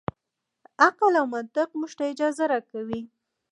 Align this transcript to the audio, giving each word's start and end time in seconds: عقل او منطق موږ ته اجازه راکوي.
عقل 0.85 1.13
او 1.19 1.25
منطق 1.35 1.69
موږ 1.79 1.91
ته 1.97 2.03
اجازه 2.13 2.43
راکوي. 2.51 3.01